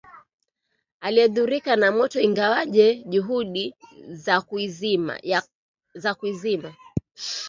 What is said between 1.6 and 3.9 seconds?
na moto ingawaje juhudi